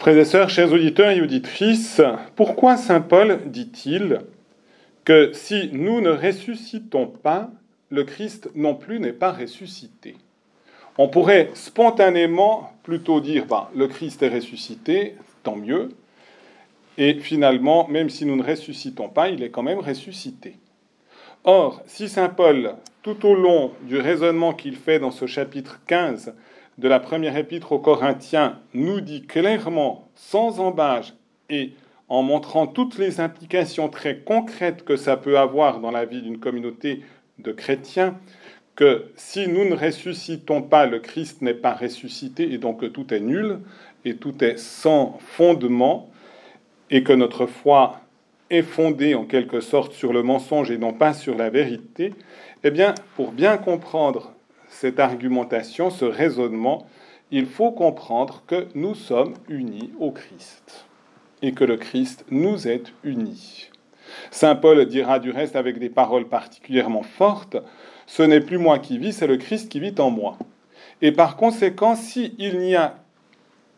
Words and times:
Frères 0.00 0.16
et 0.16 0.24
sœurs, 0.24 0.48
chers 0.48 0.72
auditeurs 0.72 1.10
et 1.10 1.20
auditrices, 1.20 2.00
pourquoi 2.34 2.78
Saint 2.78 3.02
Paul 3.02 3.38
dit-il 3.44 4.20
que 5.04 5.34
si 5.34 5.68
nous 5.74 6.00
ne 6.00 6.08
ressuscitons 6.08 7.06
pas, 7.06 7.50
le 7.90 8.04
Christ 8.04 8.48
non 8.54 8.74
plus 8.74 8.98
n'est 8.98 9.12
pas 9.12 9.30
ressuscité? 9.30 10.16
On 10.96 11.08
pourrait 11.08 11.50
spontanément 11.52 12.72
plutôt 12.82 13.20
dire 13.20 13.44
bah, 13.44 13.70
le 13.76 13.88
Christ 13.88 14.22
est 14.22 14.30
ressuscité, 14.30 15.16
tant 15.42 15.56
mieux, 15.56 15.90
et 16.96 17.20
finalement, 17.20 17.86
même 17.86 18.08
si 18.08 18.24
nous 18.24 18.36
ne 18.36 18.42
ressuscitons 18.42 19.10
pas, 19.10 19.28
il 19.28 19.42
est 19.42 19.50
quand 19.50 19.62
même 19.62 19.80
ressuscité. 19.80 20.56
Or, 21.44 21.82
si 21.84 22.08
Saint 22.08 22.30
Paul, 22.30 22.74
tout 23.02 23.26
au 23.26 23.34
long 23.34 23.72
du 23.82 23.98
raisonnement 23.98 24.54
qu'il 24.54 24.76
fait 24.76 24.98
dans 24.98 25.10
ce 25.10 25.26
chapitre 25.26 25.78
15, 25.86 26.32
de 26.80 26.88
la 26.88 26.98
première 26.98 27.36
épître 27.36 27.72
aux 27.72 27.78
Corinthiens 27.78 28.58
nous 28.72 29.02
dit 29.02 29.26
clairement, 29.26 30.08
sans 30.14 30.60
embâge 30.60 31.12
et 31.50 31.74
en 32.08 32.22
montrant 32.22 32.66
toutes 32.66 32.96
les 32.96 33.20
implications 33.20 33.90
très 33.90 34.20
concrètes 34.20 34.82
que 34.82 34.96
ça 34.96 35.18
peut 35.18 35.38
avoir 35.38 35.80
dans 35.80 35.90
la 35.90 36.06
vie 36.06 36.22
d'une 36.22 36.40
communauté 36.40 37.02
de 37.38 37.52
chrétiens, 37.52 38.18
que 38.76 39.12
si 39.14 39.46
nous 39.46 39.68
ne 39.68 39.76
ressuscitons 39.76 40.62
pas, 40.62 40.86
le 40.86 41.00
Christ 41.00 41.42
n'est 41.42 41.52
pas 41.52 41.74
ressuscité 41.74 42.50
et 42.50 42.56
donc 42.56 42.80
que 42.80 42.86
tout 42.86 43.12
est 43.12 43.20
nul 43.20 43.58
et 44.06 44.16
tout 44.16 44.42
est 44.42 44.58
sans 44.58 45.18
fondement 45.20 46.08
et 46.88 47.02
que 47.02 47.12
notre 47.12 47.44
foi 47.44 48.00
est 48.48 48.62
fondée 48.62 49.14
en 49.14 49.26
quelque 49.26 49.60
sorte 49.60 49.92
sur 49.92 50.14
le 50.14 50.22
mensonge 50.22 50.70
et 50.70 50.78
non 50.78 50.94
pas 50.94 51.12
sur 51.12 51.36
la 51.36 51.50
vérité, 51.50 52.14
eh 52.64 52.70
bien, 52.70 52.94
pour 53.16 53.32
bien 53.32 53.58
comprendre 53.58 54.32
cette 54.70 55.00
argumentation, 55.00 55.90
ce 55.90 56.06
raisonnement, 56.06 56.86
il 57.30 57.46
faut 57.46 57.72
comprendre 57.72 58.42
que 58.46 58.68
nous 58.74 58.94
sommes 58.94 59.34
unis 59.48 59.92
au 60.00 60.10
Christ 60.10 60.86
et 61.42 61.52
que 61.52 61.64
le 61.64 61.76
Christ 61.76 62.24
nous 62.30 62.66
est 62.66 62.92
unis. 63.04 63.70
Saint 64.30 64.56
Paul 64.56 64.86
dira 64.86 65.18
du 65.18 65.30
reste 65.30 65.56
avec 65.56 65.78
des 65.78 65.90
paroles 65.90 66.28
particulièrement 66.28 67.02
fortes, 67.02 67.56
ce 68.06 68.22
n'est 68.22 68.40
plus 68.40 68.58
moi 68.58 68.78
qui 68.78 68.98
vis, 68.98 69.12
c'est 69.12 69.26
le 69.26 69.36
Christ 69.36 69.68
qui 69.68 69.80
vit 69.80 69.94
en 69.98 70.10
moi. 70.10 70.38
Et 71.02 71.12
par 71.12 71.36
conséquent, 71.36 71.94
s'il 71.94 72.58
n'y 72.58 72.74
a 72.74 72.96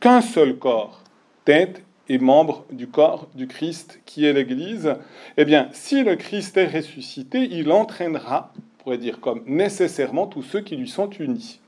qu'un 0.01 0.21
seul 0.21 0.57
corps, 0.57 1.03
tête 1.45 1.83
et 2.09 2.19
membre 2.19 2.65
du 2.73 2.89
corps 2.89 3.29
du 3.35 3.47
Christ 3.47 4.01
qui 4.07 4.25
est 4.25 4.33
l'Église, 4.33 4.95
eh 5.37 5.45
bien, 5.45 5.69
si 5.73 6.03
le 6.03 6.17
Christ 6.17 6.57
est 6.57 6.67
ressuscité, 6.67 7.49
il 7.51 7.71
entraînera 7.71 8.53
pourrait 8.83 8.99
dire 8.99 9.21
comme 9.21 9.45
nécessairement 9.47 10.27
tous 10.27 10.43
ceux 10.43 10.61
qui 10.61 10.77
lui 10.77 10.89
sont 10.89 11.09
unis. 11.11 11.61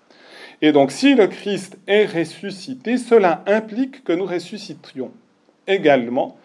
Et 0.63 0.73
donc 0.73 0.91
si 0.91 1.15
le 1.15 1.29
Christ 1.29 1.79
est 1.87 2.07
ressuscité, 2.07 2.99
cela 2.99 3.45
implique 3.47 4.03
que 4.03 4.13
nous 4.13 4.27
ressuscitions 4.27 5.13
également, 5.67 6.37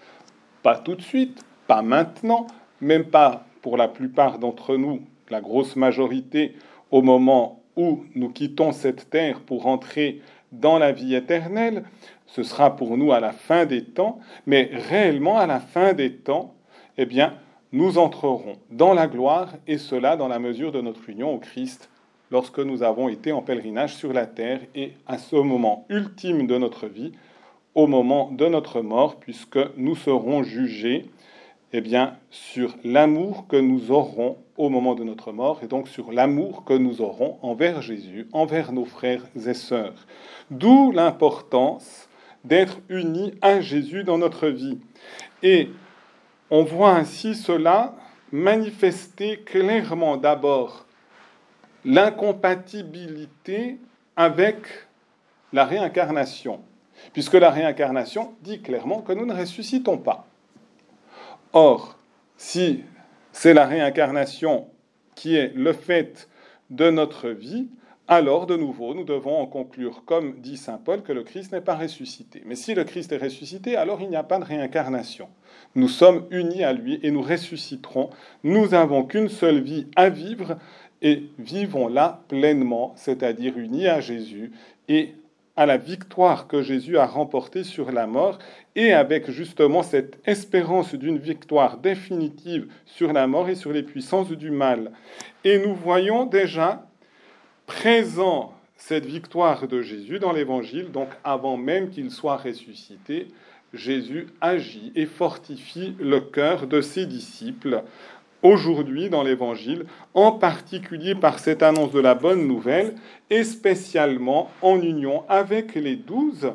pas 0.62 0.78
tout 0.78 0.96
de 0.96 1.02
suite, 1.02 1.44
pas 1.68 1.82
maintenant, 1.82 2.48
même 2.82 3.06
pas 3.06 3.46
pour 3.62 3.78
la 3.78 3.88
plupart 3.88 4.40
d'entre 4.40 4.78
nous, 4.78 5.02
la 5.30 5.42
grosse 5.42 5.76
majorité, 5.76 6.56
au 6.92 7.02
moment 7.02 7.62
où 7.76 8.04
nous 8.16 8.30
quittons 8.30 8.72
cette 8.72 9.10
terre 9.10 9.42
pour 9.42 9.68
entrer 9.68 10.22
dans 10.52 10.80
la 10.80 10.92
vie 10.92 11.16
éternelle, 11.16 11.84
ce 12.26 12.44
sera 12.44 12.76
pour 12.76 12.98
nous 12.98 13.12
à 13.12 13.20
la 13.20 13.32
fin 13.32 13.66
des 13.66 13.84
temps, 13.84 14.20
mais 14.46 14.70
réellement 14.90 15.38
à 15.38 15.48
la 15.48 15.60
fin 15.60 15.94
des 15.94 16.14
temps, 16.14 16.54
eh 16.98 17.06
bien, 17.06 17.34
nous 17.72 17.98
entrerons 17.98 18.58
dans 18.72 18.94
la 18.94 19.08
gloire, 19.08 19.54
et 19.68 19.78
cela 19.78 20.18
dans 20.18 20.28
la 20.28 20.40
mesure 20.40 20.72
de 20.72 20.82
notre 20.82 21.10
union 21.10 21.34
au 21.34 21.38
Christ, 21.38 21.90
lorsque 22.32 22.60
nous 22.60 22.84
avons 22.84 23.10
été 23.10 23.32
en 23.32 23.42
pèlerinage 23.42 23.96
sur 23.96 24.14
la 24.14 24.26
terre, 24.26 24.62
et 24.76 24.94
à 25.08 25.18
ce 25.18 25.36
moment 25.36 25.86
ultime 25.90 26.48
de 26.48 26.58
notre 26.58 26.88
vie, 26.88 27.12
au 27.76 27.88
moment 27.88 28.32
de 28.32 28.48
notre 28.48 28.82
mort, 28.82 29.18
puisque 29.18 29.60
nous 29.78 29.96
serons 29.96 30.44
jugés 30.44 31.06
eh 31.72 31.82
bien, 31.82 32.18
sur 32.32 32.76
l'amour 32.84 33.46
que 33.48 33.56
nous 33.56 33.92
aurons 33.92 34.38
au 34.58 34.70
moment 34.70 34.96
de 34.96 35.04
notre 35.04 35.32
mort, 35.32 35.60
et 35.64 35.68
donc 35.68 35.88
sur 35.88 36.12
l'amour 36.12 36.66
que 36.66 36.74
nous 36.74 37.02
aurons 37.02 37.38
envers 37.44 37.84
Jésus, 37.84 38.28
envers 38.34 38.72
nos 38.72 38.86
frères 38.86 39.24
et 39.36 39.54
sœurs. 39.54 40.08
D'où 40.50 40.92
l'importance 40.92 42.10
d'être 42.44 42.80
unis 42.90 43.34
à 43.42 43.62
Jésus 43.62 44.04
dans 44.04 44.18
notre 44.18 44.48
vie. 44.48 44.80
Et 45.44 45.70
on 46.52 46.64
voit 46.64 46.96
ainsi 46.96 47.36
cela 47.36 47.96
manifester 48.32 49.40
clairement 49.42 50.18
d'abord 50.18 50.86
l'incompatibilité 51.86 53.78
avec 54.16 54.58
la 55.54 55.66
réincarnation, 55.66 56.62
puisque 57.14 57.34
la 57.34 57.50
réincarnation 57.50 58.36
dit 58.42 58.62
clairement 58.62 59.02
que 59.02 59.14
nous 59.14 59.26
ne 59.26 59.34
ressuscitons 59.34 59.98
pas. 59.98 60.28
Or, 61.54 61.98
si 62.38 62.84
c'est 63.32 63.54
la 63.54 63.66
réincarnation 63.66 64.68
qui 65.16 65.36
est 65.36 65.54
le 65.56 65.74
fait 65.74 66.30
de 66.70 66.90
notre 66.90 67.30
vie, 67.30 67.68
alors 68.12 68.48
de 68.48 68.56
nouveau, 68.56 68.96
nous 68.96 69.04
devons 69.04 69.40
en 69.40 69.46
conclure, 69.46 70.02
comme 70.04 70.40
dit 70.40 70.58
Saint 70.58 70.82
Paul, 70.84 71.04
que 71.04 71.14
le 71.14 71.22
Christ 71.22 71.52
n'est 71.52 71.62
pas 71.62 71.76
ressuscité. 71.76 72.42
Mais 72.44 72.56
si 72.56 72.74
le 72.74 72.84
Christ 72.84 73.12
est 73.12 73.18
ressuscité, 73.18 73.76
alors 73.76 74.02
il 74.02 74.10
n'y 74.10 74.16
a 74.16 74.24
pas 74.24 74.40
de 74.40 74.46
réincarnation. 74.46 75.30
Nous 75.76 75.88
sommes 75.88 76.26
unis 76.32 76.64
à 76.64 76.74
lui 76.74 77.00
et 77.04 77.12
nous 77.12 77.22
ressusciterons. 77.22 78.10
Nous 78.44 78.70
n'avons 78.70 79.04
qu'une 79.04 79.30
seule 79.30 79.62
vie 79.62 79.86
à 79.96 80.10
vivre 80.10 80.58
et 81.04 81.26
vivons-la 81.38 82.24
pleinement, 82.28 82.94
c'est-à-dire 82.96 83.60
unis 83.60 83.88
à 83.88 84.02
Jésus 84.02 84.54
et 84.88 85.14
à 85.56 85.68
la 85.68 85.78
victoire 85.78 86.48
que 86.48 86.64
Jésus 86.64 86.98
a 86.98 87.06
remportée 87.06 87.64
sur 87.64 87.92
la 87.92 88.08
mort 88.08 88.40
et 88.76 88.92
avec 88.92 89.30
justement 89.30 89.84
cette 89.84 90.18
espérance 90.26 90.96
d'une 90.96 91.20
victoire 91.20 91.78
définitive 91.78 92.72
sur 92.88 93.14
la 93.14 93.28
mort 93.28 93.50
et 93.50 93.56
sur 93.56 93.72
les 93.72 93.84
puissances 93.84 94.32
du 94.32 94.50
mal. 94.50 94.94
Et 95.44 95.60
nous 95.60 95.76
voyons 95.76 96.26
déjà 96.26 96.89
présent 97.70 98.52
cette 98.78 99.06
victoire 99.06 99.68
de 99.68 99.84
Jésus 99.84 100.18
dans 100.18 100.34
l'Évangile, 100.34 100.92
donc 100.92 101.10
avant 101.24 101.56
même 101.56 101.92
qu'il 101.92 102.10
soit 102.10 102.38
ressuscité, 102.38 103.28
Jésus 103.76 104.28
agit 104.42 104.92
et 104.96 105.06
fortifie 105.06 105.96
le 106.00 106.20
cœur 106.20 106.66
de 106.66 106.82
ses 106.82 107.06
disciples. 107.06 107.84
Aujourd'hui 108.42 109.12
dans 109.12 109.22
l'Évangile, 109.22 109.86
en 110.16 110.32
particulier 110.32 111.14
par 111.14 111.38
cette 111.38 111.62
annonce 111.62 111.92
de 111.92 112.00
la 112.00 112.16
bonne 112.16 112.48
nouvelle, 112.48 112.96
et 113.30 113.44
spécialement 113.44 114.50
en 114.64 114.82
union 114.82 115.24
avec 115.30 115.76
les 115.76 115.96
douze, 115.96 116.52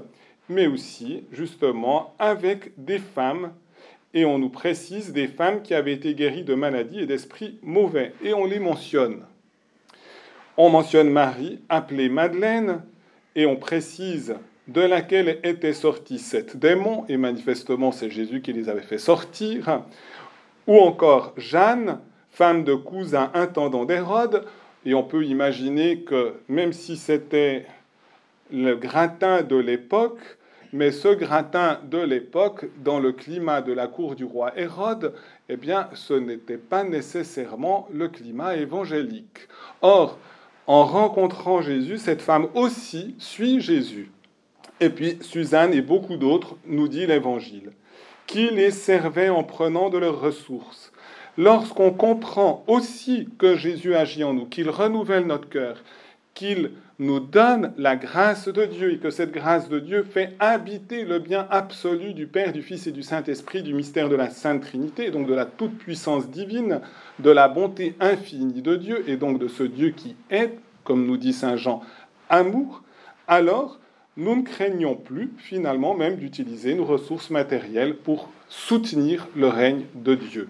mais 0.48 0.66
aussi 0.66 1.22
justement 1.30 2.12
avec 2.18 2.72
des 2.76 2.98
femmes, 2.98 3.52
et 4.14 4.24
on 4.24 4.40
nous 4.40 4.50
précise 4.50 5.12
des 5.12 5.28
femmes 5.28 5.62
qui 5.62 5.74
avaient 5.74 5.92
été 5.92 6.14
guéries 6.14 6.42
de 6.42 6.54
maladies 6.54 7.00
et 7.00 7.06
d'esprits 7.06 7.60
mauvais, 7.62 8.14
et 8.24 8.34
on 8.34 8.46
les 8.46 8.58
mentionne. 8.58 9.24
On 10.56 10.70
mentionne 10.70 11.10
Marie, 11.10 11.58
appelée 11.68 12.08
Madeleine, 12.08 12.82
et 13.34 13.44
on 13.44 13.56
précise 13.56 14.36
de 14.68 14.80
laquelle 14.80 15.40
étaient 15.42 15.72
sortis 15.72 16.20
sept 16.20 16.56
démons, 16.56 17.04
et 17.08 17.16
manifestement 17.16 17.90
c'est 17.90 18.08
Jésus 18.08 18.40
qui 18.40 18.52
les 18.52 18.68
avait 18.68 18.82
fait 18.82 18.98
sortir, 18.98 19.82
ou 20.68 20.78
encore 20.78 21.34
Jeanne, 21.36 21.98
femme 22.30 22.62
de 22.62 22.74
cousin 22.74 23.32
intendant 23.34 23.84
d'Hérode, 23.84 24.44
et 24.86 24.94
on 24.94 25.02
peut 25.02 25.24
imaginer 25.24 26.02
que 26.02 26.34
même 26.48 26.72
si 26.72 26.96
c'était 26.96 27.66
le 28.52 28.76
gratin 28.76 29.42
de 29.42 29.56
l'époque, 29.56 30.20
mais 30.72 30.92
ce 30.92 31.08
gratin 31.08 31.80
de 31.90 31.98
l'époque, 31.98 32.66
dans 32.84 33.00
le 33.00 33.10
climat 33.10 33.60
de 33.60 33.72
la 33.72 33.88
cour 33.88 34.14
du 34.14 34.24
roi 34.24 34.52
Hérode, 34.56 35.14
eh 35.48 35.56
bien, 35.56 35.88
ce 35.94 36.14
n'était 36.14 36.58
pas 36.58 36.84
nécessairement 36.84 37.88
le 37.92 38.08
climat 38.08 38.56
évangélique. 38.56 39.48
Or, 39.82 40.18
en 40.66 40.84
rencontrant 40.84 41.60
Jésus, 41.60 41.98
cette 41.98 42.22
femme 42.22 42.48
aussi 42.54 43.14
suit 43.18 43.60
Jésus. 43.60 44.10
Et 44.80 44.90
puis 44.90 45.18
Suzanne 45.20 45.72
et 45.72 45.82
beaucoup 45.82 46.16
d'autres 46.16 46.56
nous 46.66 46.88
dit 46.88 47.06
l'Évangile, 47.06 47.72
qui 48.26 48.50
les 48.50 48.70
servait 48.70 49.28
en 49.28 49.44
prenant 49.44 49.90
de 49.90 49.98
leurs 49.98 50.20
ressources. 50.20 50.92
Lorsqu'on 51.36 51.90
comprend 51.90 52.64
aussi 52.66 53.28
que 53.38 53.56
Jésus 53.56 53.94
agit 53.94 54.24
en 54.24 54.34
nous, 54.34 54.46
qu'il 54.46 54.70
renouvelle 54.70 55.26
notre 55.26 55.48
cœur, 55.48 55.82
qu'il 56.34 56.72
nous 56.98 57.20
donne 57.20 57.72
la 57.76 57.96
grâce 57.96 58.48
de 58.48 58.64
Dieu 58.66 58.92
et 58.92 58.98
que 58.98 59.10
cette 59.10 59.32
grâce 59.32 59.68
de 59.68 59.80
Dieu 59.80 60.04
fait 60.04 60.34
habiter 60.38 61.04
le 61.04 61.18
bien 61.18 61.46
absolu 61.50 62.12
du 62.12 62.26
Père, 62.26 62.52
du 62.52 62.62
Fils 62.62 62.86
et 62.86 62.92
du 62.92 63.02
Saint-Esprit, 63.02 63.62
du 63.62 63.74
mystère 63.74 64.08
de 64.08 64.16
la 64.16 64.30
Sainte 64.30 64.62
Trinité, 64.62 65.10
donc 65.10 65.26
de 65.26 65.34
la 65.34 65.46
toute-puissance 65.46 66.28
divine, 66.28 66.80
de 67.18 67.30
la 67.30 67.48
bonté 67.48 67.94
infinie 68.00 68.62
de 68.62 68.76
Dieu 68.76 69.04
et 69.08 69.16
donc 69.16 69.38
de 69.38 69.48
ce 69.48 69.62
Dieu 69.62 69.90
qui 69.90 70.16
est, 70.30 70.56
comme 70.84 71.06
nous 71.06 71.16
dit 71.16 71.32
Saint 71.32 71.56
Jean, 71.56 71.82
amour, 72.28 72.82
alors 73.26 73.78
nous 74.16 74.36
ne 74.36 74.42
craignons 74.42 74.94
plus 74.94 75.32
finalement 75.38 75.94
même 75.94 76.16
d'utiliser 76.16 76.74
nos 76.74 76.84
ressources 76.84 77.30
matérielles 77.30 77.96
pour 77.96 78.28
soutenir 78.48 79.26
le 79.34 79.48
règne 79.48 79.86
de 79.96 80.14
Dieu. 80.14 80.48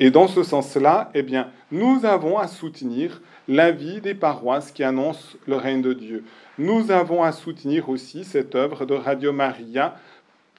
Et 0.00 0.10
dans 0.10 0.26
ce 0.26 0.42
sens-là, 0.42 1.10
eh 1.14 1.22
bien, 1.22 1.50
nous 1.70 2.04
avons 2.04 2.38
à 2.38 2.48
soutenir 2.48 3.22
la 3.48 3.70
vie 3.70 4.00
des 4.00 4.14
paroisses 4.14 4.72
qui 4.72 4.84
annoncent 4.84 5.36
le 5.46 5.56
règne 5.56 5.82
de 5.82 5.92
Dieu. 5.92 6.24
Nous 6.58 6.90
avons 6.90 7.22
à 7.22 7.32
soutenir 7.32 7.88
aussi 7.88 8.24
cette 8.24 8.54
œuvre 8.54 8.86
de 8.86 8.94
Radio 8.94 9.32
Maria 9.32 9.96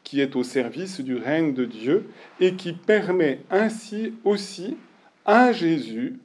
qui 0.03 0.21
est 0.21 0.35
au 0.35 0.43
service 0.43 1.01
du 1.01 1.15
règne 1.15 1.53
de 1.53 1.65
Dieu 1.65 2.09
et 2.39 2.53
qui 2.53 2.73
permet 2.73 3.39
ainsi 3.49 4.13
aussi 4.23 4.77
à 5.25 5.51
Jésus 5.51 6.19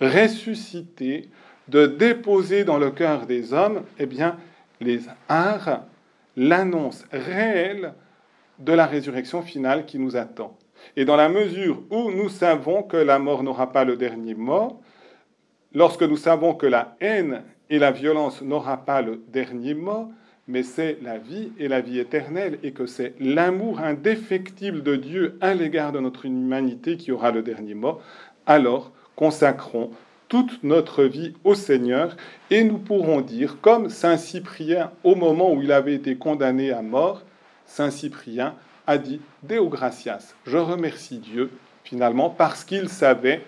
ressuscité 0.00 1.28
de 1.68 1.86
déposer 1.86 2.64
dans 2.64 2.78
le 2.78 2.90
cœur 2.90 3.26
des 3.26 3.52
hommes 3.52 3.82
eh 3.98 4.06
bien, 4.06 4.38
les 4.80 5.02
arts, 5.28 5.84
l'annonce 6.36 7.04
réelle 7.12 7.94
de 8.58 8.72
la 8.72 8.86
résurrection 8.86 9.42
finale 9.42 9.84
qui 9.84 9.98
nous 9.98 10.16
attend. 10.16 10.56
Et 10.96 11.04
dans 11.04 11.16
la 11.16 11.28
mesure 11.28 11.82
où 11.90 12.10
nous 12.10 12.28
savons 12.28 12.82
que 12.82 12.96
la 12.96 13.18
mort 13.18 13.42
n'aura 13.42 13.72
pas 13.72 13.84
le 13.84 13.96
dernier 13.96 14.34
mot, 14.34 14.80
lorsque 15.74 16.02
nous 16.02 16.16
savons 16.16 16.54
que 16.54 16.66
la 16.66 16.96
haine 17.00 17.42
et 17.70 17.78
la 17.78 17.90
violence 17.90 18.42
n'aura 18.42 18.84
pas 18.84 19.02
le 19.02 19.22
dernier 19.28 19.74
mot, 19.74 20.12
mais 20.46 20.62
c'est 20.62 20.98
la 21.02 21.18
vie 21.18 21.52
et 21.58 21.68
la 21.68 21.80
vie 21.80 21.98
éternelle, 21.98 22.58
et 22.62 22.72
que 22.72 22.86
c'est 22.86 23.14
l'amour 23.20 23.80
indéfectible 23.80 24.82
de 24.82 24.96
Dieu 24.96 25.38
à 25.40 25.54
l'égard 25.54 25.92
de 25.92 26.00
notre 26.00 26.24
humanité 26.24 26.96
qui 26.96 27.12
aura 27.12 27.30
le 27.30 27.42
dernier 27.42 27.74
mot, 27.74 28.00
alors 28.46 28.92
consacrons 29.14 29.90
toute 30.28 30.62
notre 30.62 31.04
vie 31.04 31.34
au 31.44 31.54
Seigneur, 31.54 32.16
et 32.50 32.64
nous 32.64 32.78
pourrons 32.78 33.20
dire, 33.20 33.60
comme 33.60 33.88
Saint 33.88 34.16
Cyprien, 34.16 34.90
au 35.04 35.14
moment 35.14 35.52
où 35.52 35.62
il 35.62 35.72
avait 35.72 35.94
été 35.94 36.16
condamné 36.16 36.70
à 36.70 36.82
mort, 36.82 37.22
Saint 37.66 37.90
Cyprien 37.90 38.54
a 38.86 38.96
dit 38.96 39.20
Deo 39.42 39.68
gratias, 39.68 40.34
je 40.46 40.56
remercie 40.56 41.18
Dieu, 41.18 41.50
finalement, 41.84 42.30
parce 42.30 42.64
qu'il 42.64 42.88
savait 42.88 43.42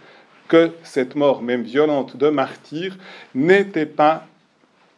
que 0.51 0.73
cette 0.83 1.15
mort, 1.15 1.43
même 1.43 1.63
violente 1.63 2.19
de 2.19 2.29
martyr, 2.29 2.99
n'était 3.35 3.87
pas 3.87 4.27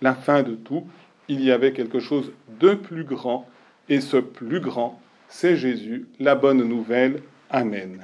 la 0.00 0.14
fin 0.14 0.43
de 0.43 0.54
tout, 0.54 0.84
il 1.28 1.44
y 1.44 1.52
avait 1.52 1.72
quelque 1.72 2.00
chose 2.00 2.32
de 2.58 2.75
plus 2.75 3.04
grand, 3.04 3.46
et 3.88 4.00
ce 4.00 4.16
plus 4.16 4.60
grand, 4.60 5.00
c'est 5.28 5.56
Jésus, 5.56 6.08
la 6.19 6.34
bonne 6.34 6.64
nouvelle. 6.64 7.22
Amen. 7.50 8.02